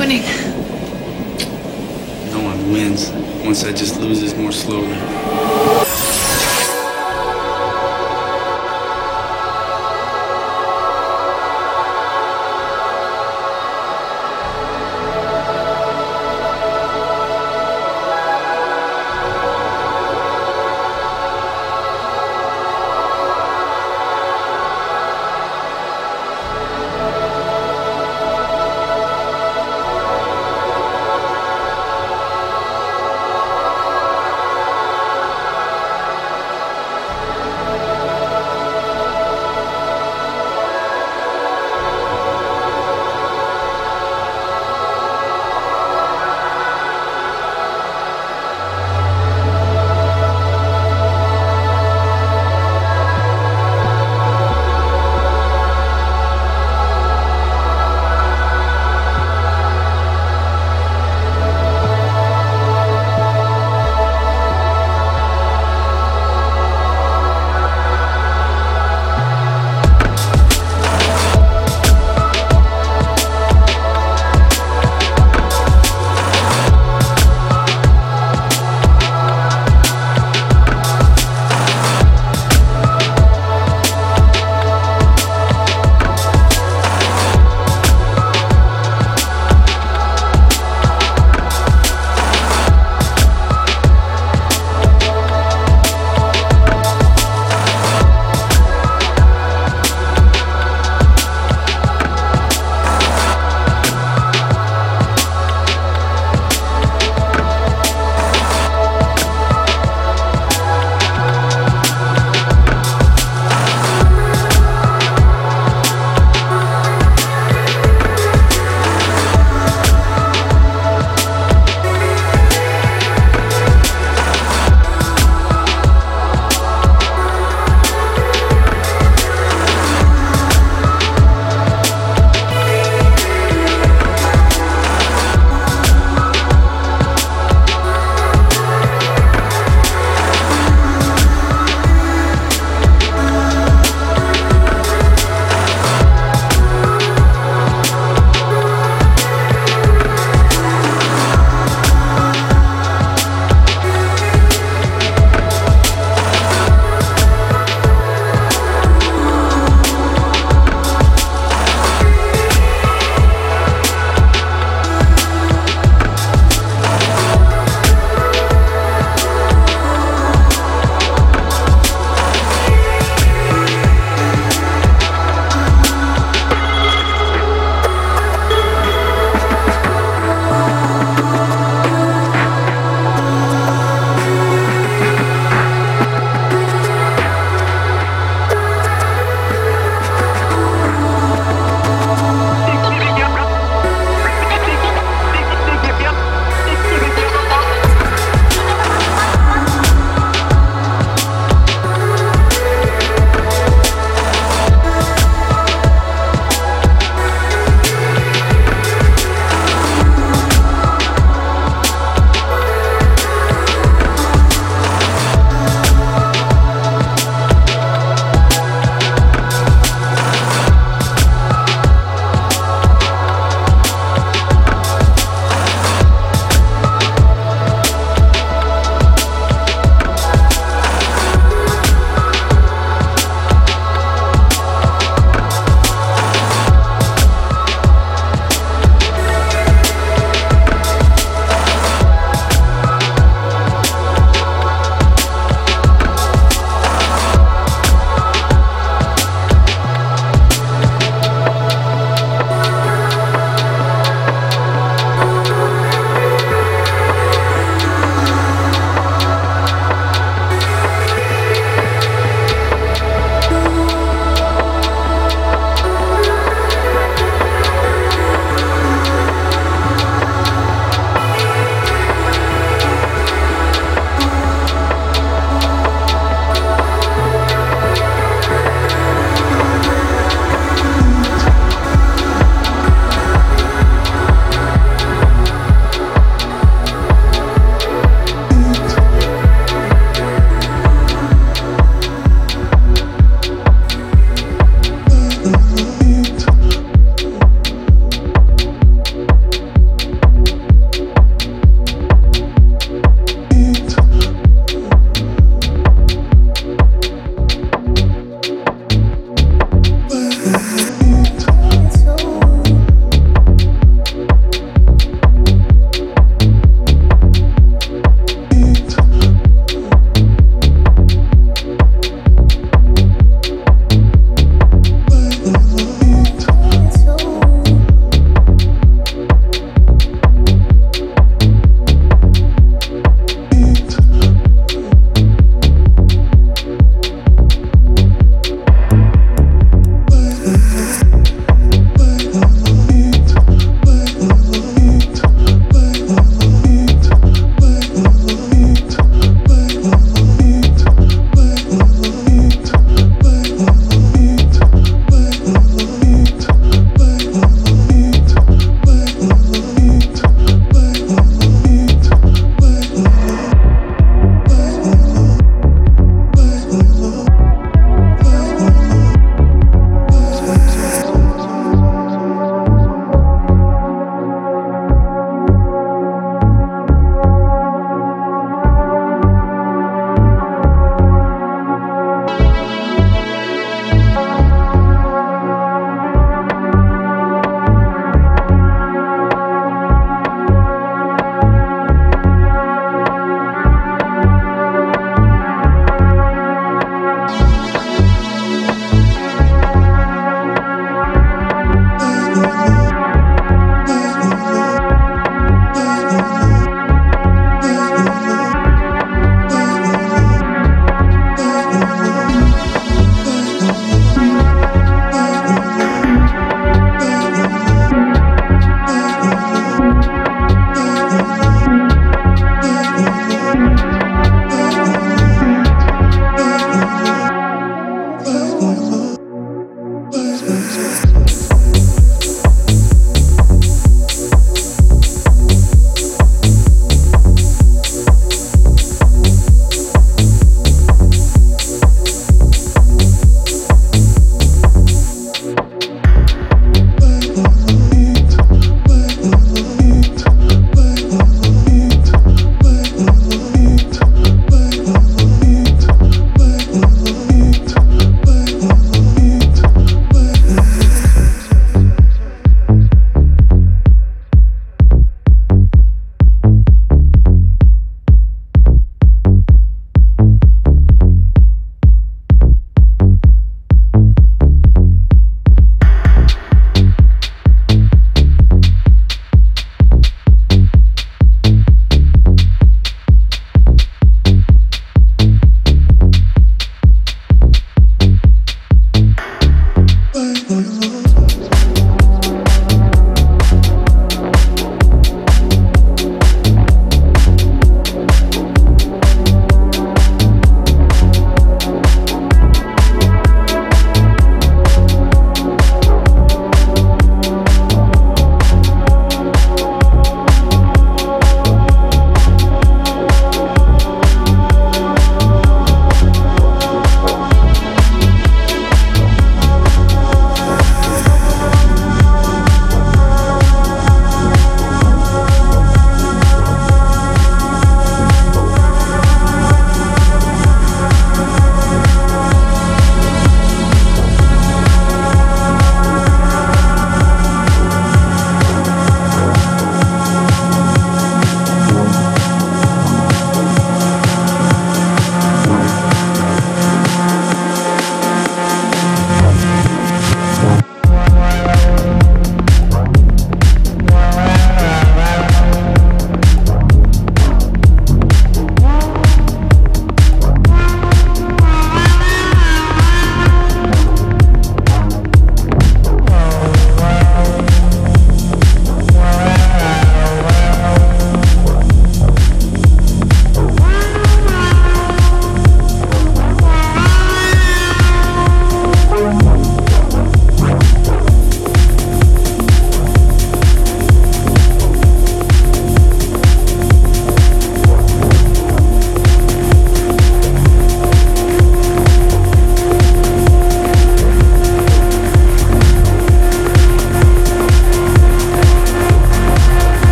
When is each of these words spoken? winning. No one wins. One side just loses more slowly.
winning. 0.00 0.22
No 2.32 2.40
one 2.42 2.72
wins. 2.72 3.10
One 3.44 3.54
side 3.54 3.76
just 3.76 4.00
loses 4.00 4.34
more 4.34 4.50
slowly. 4.50 4.96